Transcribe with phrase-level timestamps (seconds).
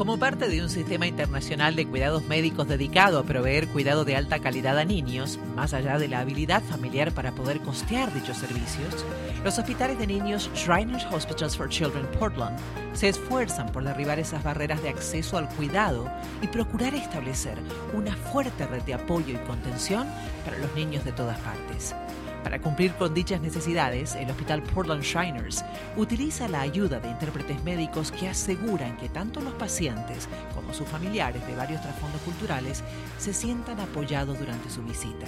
[0.00, 4.38] Como parte de un sistema internacional de cuidados médicos dedicado a proveer cuidado de alta
[4.38, 9.04] calidad a niños, más allá de la habilidad familiar para poder costear dichos servicios,
[9.44, 12.58] los hospitales de niños Shriners Hospitals for Children Portland
[12.94, 17.58] se esfuerzan por derribar esas barreras de acceso al cuidado y procurar establecer
[17.92, 20.06] una fuerte red de apoyo y contención
[20.46, 21.94] para los niños de todas partes.
[22.42, 25.62] Para cumplir con dichas necesidades, el Hospital Portland Shiners
[25.96, 31.46] utiliza la ayuda de intérpretes médicos que aseguran que tanto los pacientes como sus familiares
[31.46, 32.82] de varios trasfondos culturales
[33.18, 35.26] se sientan apoyados durante su visita.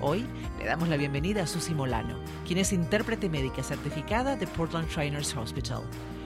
[0.00, 0.24] Hoy
[0.58, 5.36] le damos la bienvenida a Susi Molano, quien es intérprete médica certificada de Portland Shiners
[5.36, 5.82] Hospital.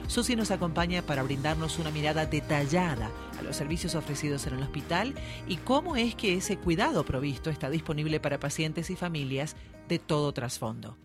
[0.07, 5.15] Susi nos acompaña para brindarnos una mirada detallada a los servicios ofrecidos en el hospital
[5.47, 9.55] y cómo es que ese cuidado provisto está disponible para pacientes y familias
[9.87, 10.97] de todo trasfondo.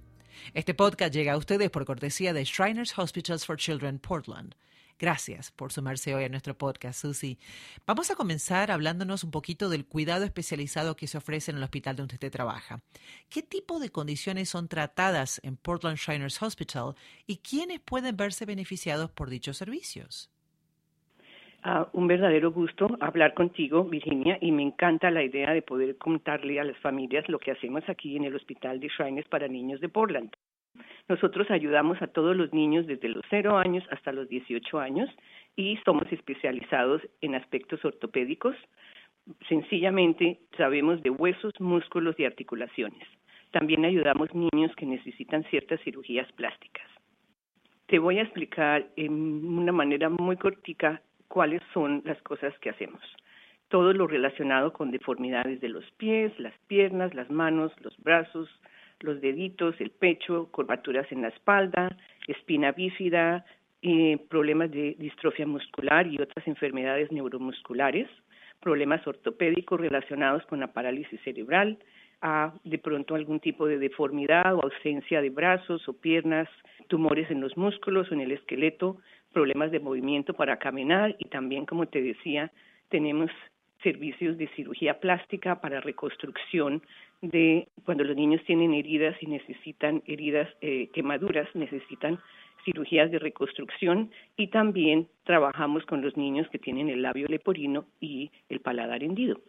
[0.55, 4.55] Este podcast llega a ustedes por cortesía de Shriners Hospitals for Children Portland.
[4.99, 7.39] Gracias por sumarse hoy a nuestro podcast, Susi.
[7.87, 11.95] Vamos a comenzar hablándonos un poquito del cuidado especializado que se ofrece en el hospital
[11.95, 12.81] donde usted trabaja.
[13.31, 16.95] ¿Qué tipo de condiciones son tratadas en Portland Shriners Hospital
[17.29, 20.33] y quiénes pueden verse beneficiados por dichos servicios?
[21.63, 26.59] Ah, un verdadero gusto hablar contigo, Virginia, y me encanta la idea de poder contarle
[26.59, 29.89] a las familias lo que hacemos aquí en el Hospital de Shriners para Niños de
[29.89, 30.31] Portland.
[31.09, 35.11] Nosotros ayudamos a todos los niños desde los 0 años hasta los 18 años
[35.57, 38.57] y somos especializados en aspectos ortopédicos.
[39.49, 43.07] Sencillamente sabemos de huesos, músculos y articulaciones.
[43.51, 46.87] También ayudamos niños que necesitan ciertas cirugías plásticas.
[47.87, 53.01] Te voy a explicar en una manera muy cortica cuáles son las cosas que hacemos.
[53.69, 58.49] Todo lo relacionado con deformidades de los pies, las piernas, las manos, los brazos,
[59.01, 61.97] los deditos, el pecho, curvaturas en la espalda,
[62.27, 63.45] espina bífida,
[64.29, 68.09] problemas de distrofia muscular y otras enfermedades neuromusculares,
[68.61, 71.79] problemas ortopédicos relacionados con la parálisis cerebral,
[72.65, 76.49] de pronto algún tipo de deformidad o ausencia de brazos o piernas,
[76.89, 78.97] tumores en los músculos o en el esqueleto,
[79.33, 82.51] problemas de movimiento para caminar y también, como te decía,
[82.89, 83.31] tenemos
[83.83, 86.83] servicios de cirugía plástica para reconstrucción
[87.23, 92.19] de cuando los niños tienen heridas y necesitan heridas, eh, quemaduras, necesitan
[92.65, 98.31] cirugías de reconstrucción y también trabajamos con los niños que tienen el labio leporino y
[98.49, 99.41] el paladar hendido.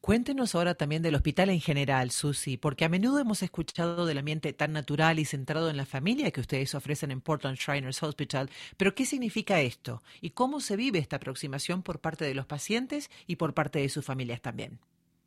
[0.00, 4.52] Cuéntenos ahora también del hospital en general, Susi, porque a menudo hemos escuchado del ambiente
[4.52, 8.94] tan natural y centrado en la familia que ustedes ofrecen en Portland Shriners Hospital, pero
[8.94, 10.02] ¿qué significa esto?
[10.20, 13.88] ¿Y cómo se vive esta aproximación por parte de los pacientes y por parte de
[13.88, 14.78] sus familias también?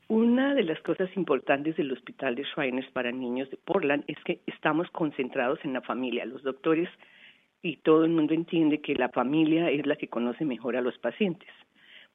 [0.10, 4.40] Una de las cosas importantes del Hospital de Shriners para Niños de Portland es que
[4.48, 6.26] estamos concentrados en la familia.
[6.26, 6.90] Los doctores
[7.62, 10.98] y todo el mundo entiende que la familia es la que conoce mejor a los
[10.98, 11.50] pacientes.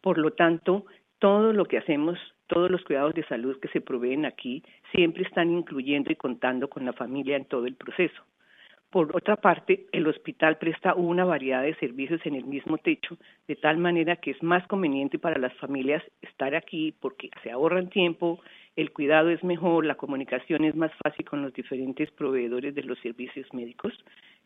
[0.01, 0.87] Por lo tanto,
[1.21, 2.19] todo lo que hacemos
[2.49, 6.85] todos los cuidados de salud que se proveen aquí siempre están incluyendo y contando con
[6.85, 8.25] la familia en todo el proceso.
[8.95, 13.19] Por otra parte, el hospital presta una variedad de servicios en el mismo techo,
[13.49, 17.91] de tal manera que es más conveniente para las familias estar aquí porque se ahorran
[17.91, 18.39] tiempo,
[18.77, 22.97] el cuidado es mejor, la comunicación es más fácil con los diferentes proveedores de los
[23.01, 23.93] servicios médicos,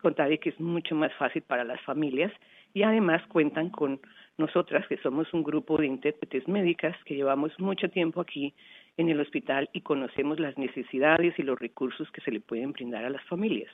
[0.01, 2.33] contar que es mucho más fácil para las familias
[2.73, 4.01] y además cuentan con
[4.39, 8.55] nosotras, que somos un grupo de intérpretes médicas que llevamos mucho tiempo aquí
[8.97, 13.05] en el hospital y conocemos las necesidades y los recursos que se le pueden brindar
[13.05, 13.71] a las familias.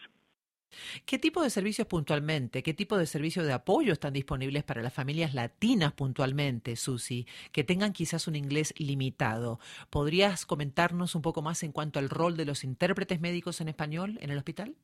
[1.06, 4.92] ¿Qué tipo de servicios puntualmente, qué tipo de servicios de apoyo están disponibles para las
[4.92, 9.58] familias latinas puntualmente, Susi, que tengan quizás un inglés limitado?
[9.90, 14.18] ¿Podrías comentarnos un poco más en cuanto al rol de los intérpretes médicos en español
[14.20, 14.74] en el hospital?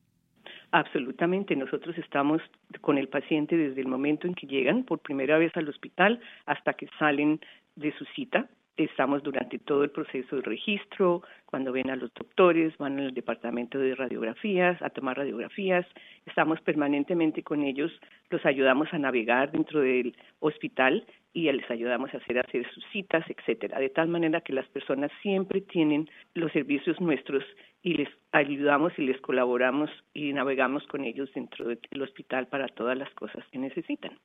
[0.71, 2.41] Absolutamente, nosotros estamos
[2.79, 6.73] con el paciente desde el momento en que llegan por primera vez al hospital hasta
[6.73, 7.41] que salen
[7.75, 8.49] de su cita.
[8.77, 13.77] Estamos durante todo el proceso de registro, cuando ven a los doctores, van al departamento
[13.77, 15.85] de radiografías a tomar radiografías,
[16.25, 17.91] estamos permanentemente con ellos,
[18.29, 23.25] los ayudamos a navegar dentro del hospital y les ayudamos a hacer, hacer sus citas,
[23.29, 27.43] etcétera, de tal manera que las personas siempre tienen los servicios nuestros
[27.83, 32.97] y les ayudamos y les colaboramos y navegamos con ellos dentro del hospital para todas
[32.97, 34.17] las cosas que necesitan.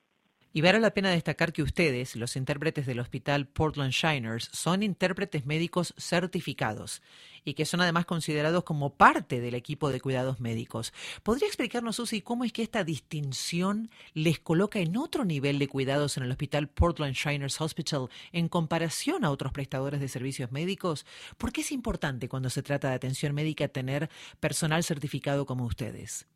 [0.57, 5.45] Y vale la pena destacar que ustedes, los intérpretes del Hospital Portland Shiners, son intérpretes
[5.45, 7.03] médicos certificados
[7.45, 10.95] y que son además considerados como parte del equipo de cuidados médicos.
[11.23, 16.17] ¿Podría explicarnos, Susi, cómo es que esta distinción les coloca en otro nivel de cuidados
[16.17, 21.05] en el Hospital Portland Shiners Hospital en comparación a otros prestadores de servicios médicos?
[21.37, 24.09] ¿Por qué es importante cuando se trata de atención médica tener
[24.41, 26.27] personal certificado como ustedes?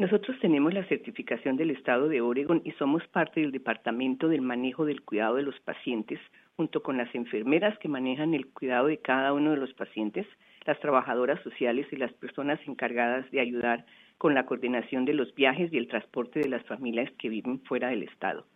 [0.00, 4.86] Nosotros tenemos la certificación del Estado de Oregon y somos parte del Departamento del Manejo
[4.86, 6.18] del Cuidado de los Pacientes,
[6.56, 10.26] junto con las enfermeras que manejan el cuidado de cada uno de los pacientes,
[10.64, 13.84] las trabajadoras sociales y las personas encargadas de ayudar
[14.16, 17.88] con la coordinación de los viajes y el transporte de las familias que viven fuera
[17.88, 18.46] del Estado.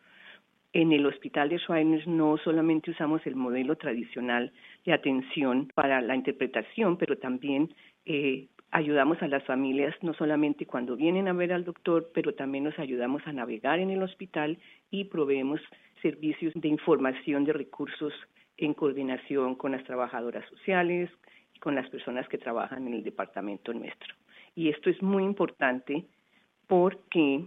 [0.72, 4.50] En el Hospital de Shriners no solamente usamos el modelo tradicional
[4.86, 7.68] de atención para la interpretación, pero también
[8.06, 12.64] eh, ayudamos a las familias no solamente cuando vienen a ver al doctor, pero también
[12.64, 14.58] nos ayudamos a navegar en el hospital
[14.90, 15.60] y proveemos
[16.02, 18.12] servicios de información de recursos
[18.56, 21.08] en coordinación con las trabajadoras sociales
[21.54, 24.12] y con las personas que trabajan en el departamento nuestro.
[24.56, 26.04] Y esto es muy importante
[26.66, 27.44] porque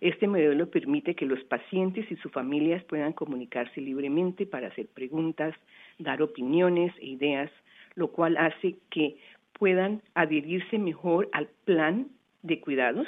[0.00, 5.54] este modelo permite que los pacientes y sus familias puedan comunicarse libremente para hacer preguntas,
[5.98, 7.50] dar opiniones e ideas,
[7.96, 9.18] lo cual hace que
[9.58, 12.08] puedan adherirse mejor al plan
[12.42, 13.06] de cuidados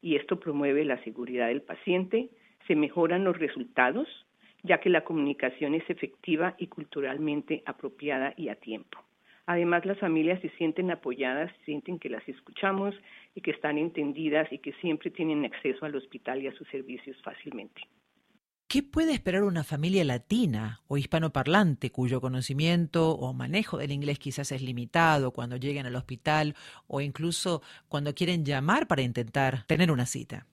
[0.00, 2.28] y esto promueve la seguridad del paciente,
[2.66, 4.08] se mejoran los resultados,
[4.62, 8.98] ya que la comunicación es efectiva y culturalmente apropiada y a tiempo.
[9.46, 12.94] Además, las familias se sienten apoyadas, sienten que las escuchamos
[13.34, 17.20] y que están entendidas y que siempre tienen acceso al hospital y a sus servicios
[17.22, 17.82] fácilmente.
[18.72, 24.50] ¿Qué puede esperar una familia latina o hispanoparlante cuyo conocimiento o manejo del inglés quizás
[24.50, 26.54] es limitado cuando lleguen al hospital
[26.88, 27.60] o incluso
[27.90, 30.46] cuando quieren llamar para intentar tener una cita?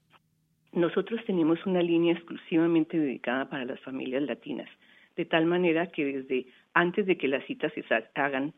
[0.74, 4.68] Nosotros tenemos una línea exclusivamente dedicada para las familias latinas,
[5.16, 7.86] de tal manera que desde antes de que las citas se
[8.16, 8.54] hagan,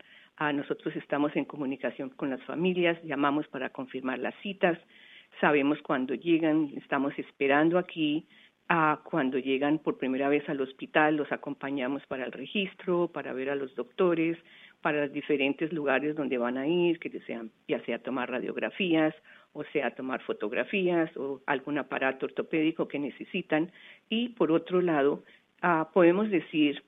[0.55, 4.79] nosotros estamos en comunicación con las familias, llamamos para confirmar las citas,
[5.39, 8.25] sabemos cuándo llegan, estamos esperando aquí,
[9.03, 13.55] cuando llegan por primera vez al hospital, los acompañamos para el registro, para ver a
[13.55, 14.37] los doctores,
[14.81, 19.13] para los diferentes lugares donde van a ir, que desean, ya sea tomar radiografías
[19.53, 23.71] o sea tomar fotografías o algún aparato ortopédico que necesitan.
[24.09, 25.23] Y por otro lado,
[25.61, 26.83] ah, podemos decir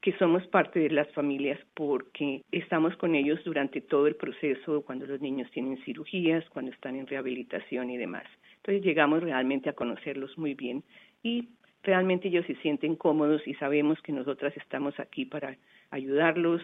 [0.00, 5.04] que somos parte de las familias porque estamos con ellos durante todo el proceso, cuando
[5.04, 8.24] los niños tienen cirugías, cuando están en rehabilitación y demás.
[8.56, 10.82] Entonces llegamos realmente a conocerlos muy bien
[11.22, 11.48] y
[11.82, 15.56] realmente ellos se sienten cómodos y sabemos que nosotras estamos aquí para
[15.90, 16.62] ayudarlos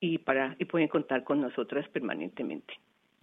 [0.00, 2.74] y para y pueden contar con nosotras permanentemente.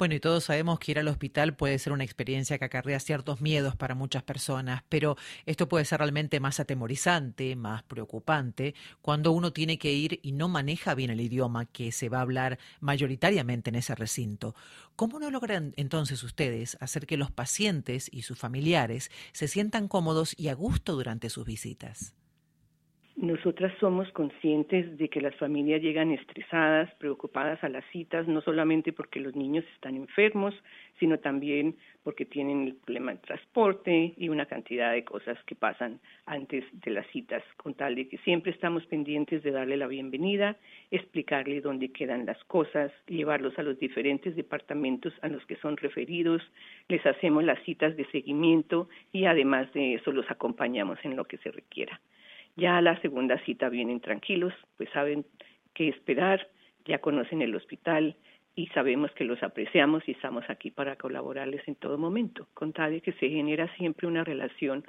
[0.04, 3.40] Bueno, y todos sabemos que ir al hospital puede ser una experiencia que acarrea ciertos
[3.40, 5.16] miedos para muchas personas, pero
[5.46, 10.50] esto puede ser realmente más atemorizante, más preocupante, cuando uno tiene que ir y no
[10.50, 14.56] maneja bien el idioma que se va a hablar mayoritariamente en ese recinto.
[14.98, 20.38] ¿Cómo no logran entonces ustedes hacer que los pacientes y sus familiares se sientan cómodos
[20.38, 22.14] y a gusto durante sus visitas?
[23.24, 28.92] Nosotras somos conscientes de que las familias llegan estresadas, preocupadas a las citas, no solamente
[28.92, 30.54] porque los niños están enfermos,
[31.00, 36.02] sino también porque tienen el problema de transporte y una cantidad de cosas que pasan
[36.26, 40.58] antes de las citas, con tal de que siempre estamos pendientes de darle la bienvenida,
[40.92, 46.42] explicarle dónde quedan las cosas, llevarlos a los diferentes departamentos a los que son referidos,
[46.90, 51.38] les hacemos las citas de seguimiento y además de eso los acompañamos en lo que
[51.38, 52.02] se requiera.
[52.56, 55.26] Ya a la segunda cita vienen tranquilos, pues saben
[55.74, 56.48] qué esperar,
[56.86, 58.16] ya conocen el hospital
[58.56, 62.92] y sabemos que los apreciamos y estamos aquí para colaborarles en todo momento, con tal
[62.92, 64.84] de que se genera siempre una relación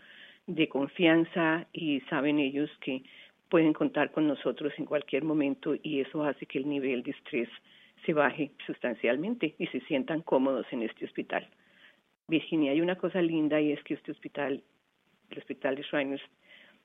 [0.47, 3.03] de confianza y saben ellos que
[3.49, 7.49] pueden contar con nosotros en cualquier momento y eso hace que el nivel de estrés
[8.05, 11.49] se baje sustancialmente y se sientan cómodos en este hospital.
[12.29, 14.63] Virginia, hay una cosa linda y es que este hospital,
[15.31, 16.23] el hospital de Shriners,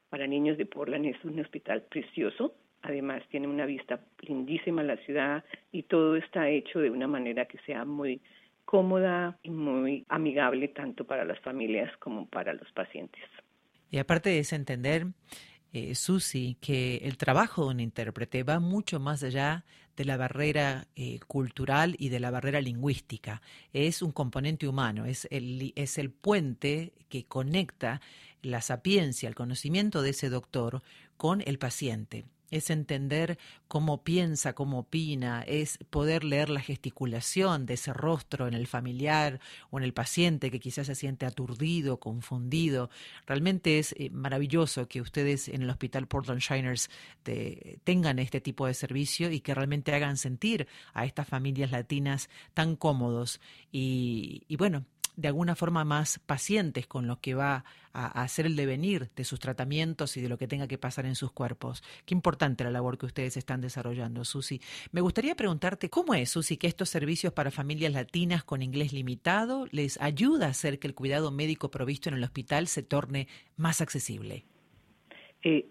[0.10, 2.54] para niños de Portland es un hospital precioso.
[2.82, 7.46] Además tiene una vista lindísima a la ciudad y todo está hecho de una manera
[7.46, 8.22] que sea muy
[8.66, 13.24] cómoda y muy amigable tanto para las familias como para los pacientes.
[13.92, 15.08] Y aparte de ese entender,
[15.74, 20.88] eh, Susi, que el trabajo de un intérprete va mucho más allá de la barrera
[20.96, 23.42] eh, cultural y de la barrera lingüística.
[23.74, 28.02] Es un componente humano, es el, es el puente que conecta
[28.42, 30.82] la sapiencia, el conocimiento de ese doctor
[31.18, 33.38] con el paciente es entender
[33.68, 39.40] cómo piensa, cómo opina, es poder leer la gesticulación de ese rostro en el familiar
[39.70, 42.90] o en el paciente que quizás se siente aturdido, confundido.
[43.26, 46.90] Realmente es eh, maravilloso que ustedes en el Hospital Portland Shiners
[47.84, 52.76] tengan este tipo de servicio y que realmente hagan sentir a estas familias latinas tan
[52.76, 53.40] cómodos.
[53.72, 54.86] y bueno,
[55.20, 59.40] de alguna forma más pacientes con lo que va a, hacer el devenir de sus
[59.40, 61.84] tratamientos y de lo que tenga que pasar en sus cuerpos.
[62.06, 64.62] Qué importante la labor que ustedes están desarrollando, Susi.
[64.94, 69.68] Me gustaría preguntarte, ¿cómo es, Susi, que estos servicios para familias latinas con inglés limitado
[69.72, 73.82] les ayuda a hacer que el cuidado médico provisto en el hospital se torne más
[73.82, 74.46] accesible?
[75.44, 75.66] Eh,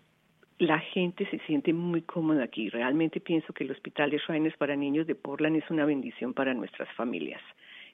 [0.58, 2.68] la gente se siente muy cómoda aquí.
[2.68, 6.52] Realmente pienso que el Hospital de Shriners para Niños de Portland es una bendición para
[6.52, 7.40] nuestras familias.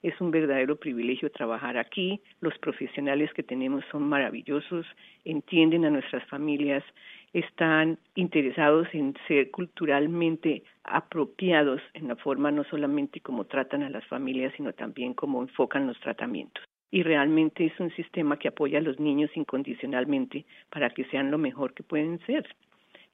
[0.04, 2.20] Es un verdadero privilegio trabajar aquí.
[2.42, 4.84] Los profesionales que tenemos son maravillosos,
[5.24, 6.84] entienden a nuestras familias,
[7.32, 14.04] están interesados en ser culturalmente apropiados en la forma no solamente como tratan a las
[14.04, 18.82] familias, sino también cómo enfocan los tratamientos y realmente es un sistema que apoya a
[18.82, 22.46] los niños incondicionalmente para que sean lo mejor que pueden ser.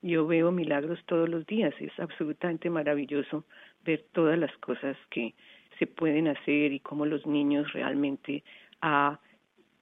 [0.02, 3.44] Yo veo milagros todos los días, es absolutamente maravilloso
[3.84, 5.34] ver todas las cosas que
[5.78, 8.42] se pueden hacer y cómo los niños realmente
[8.82, 9.18] ah,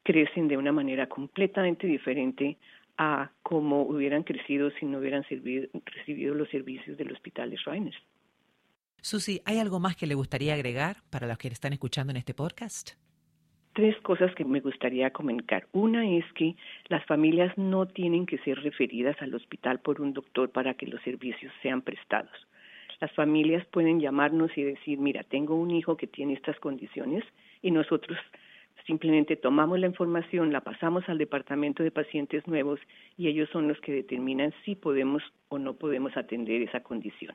[0.03, 2.57] crecen de una manera completamente diferente
[2.97, 7.97] a cómo hubieran crecido si no hubieran recibido los servicios del Hospital de Shriners.
[9.01, 12.35] Susi, ¿hay algo más que le gustaría agregar para los que están escuchando en este
[12.35, 12.97] podcast?
[13.79, 15.69] tres cosas que me gustaría comunicar.
[15.71, 16.57] Una es que
[16.89, 21.01] las familias no tienen que ser referidas al hospital por un doctor para que los
[21.03, 22.33] servicios sean prestados.
[23.01, 27.25] Las familias pueden llamarnos y decir, mira, tengo un hijo que tiene estas condiciones
[27.63, 28.19] y nosotros
[28.87, 32.81] simplemente tomamos la información, la pasamos al departamento de pacientes nuevos
[33.17, 37.35] y ellos son los que determinan si podemos o no podemos atender esa condición.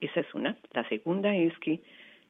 [0.00, 0.56] Esa es una.
[0.72, 1.80] La segunda es que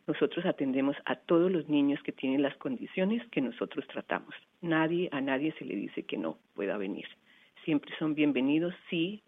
[0.07, 4.35] nosotros atendemos a todos los niños que tienen las condiciones que nosotros tratamos.
[4.61, 7.07] Nadie, a nadie se le dice que no pueda venir.
[7.65, 9.23] Siempre son bienvenidos si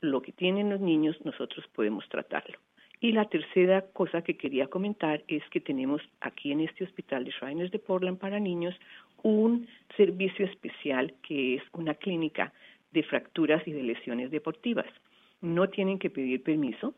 [0.00, 2.58] lo que tienen los niños nosotros podemos tratarlo.
[3.00, 7.30] Y la tercera cosa que quería comentar es que tenemos aquí en este hospital de
[7.30, 8.74] Shriners de Portland para niños
[9.22, 12.52] un servicio especial que es una clínica
[12.92, 14.86] de fracturas y de lesiones deportivas.
[15.40, 16.94] No tienen que pedir permiso,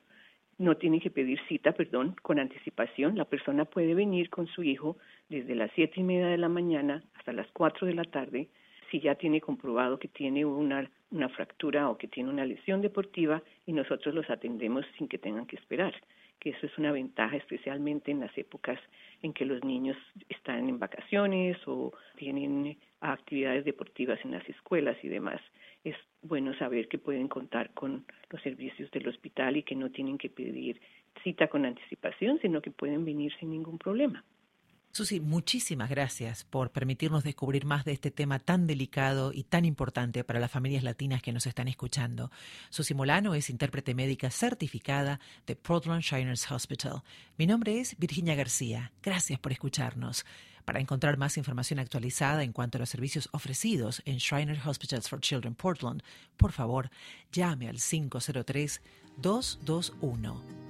[0.57, 3.17] no tiene que pedir cita, perdón, con anticipación.
[3.17, 4.97] La persona puede venir con su hijo
[5.29, 8.49] desde las siete y media de la mañana hasta las cuatro de la tarde
[8.91, 13.43] si ya tiene comprobado que tiene una, una fractura o que tiene una lesión deportiva
[13.67, 15.95] y nosotros los atendemos sin que tengan que esperar,
[16.39, 18.79] que eso es una ventaja especialmente en las épocas
[19.23, 19.97] en que los niños
[20.29, 25.41] están en vacaciones o tienen actividades deportivas en las escuelas y demás
[25.85, 30.19] es bueno saber que pueden contar con los servicios del hospital y que no tienen
[30.19, 30.81] que pedir
[31.23, 34.23] cita con anticipación, sino que pueden venir sin ningún problema.
[34.93, 40.25] Susi, muchísimas gracias por permitirnos descubrir más de este tema tan delicado y tan importante
[40.25, 42.33] para las familias latinas que nos están escuchando.
[42.71, 47.05] Susi Molano es intérprete médica certificada de Portland Shiners Hospital.
[47.39, 48.91] Mi nombre es Virginia García.
[49.01, 50.27] Gracias por escucharnos.
[50.65, 55.21] Para encontrar más información actualizada en cuanto a los servicios ofrecidos en Shriner Hospitals for
[55.21, 56.03] Children Portland,
[56.37, 56.91] por favor,
[57.31, 57.79] llame al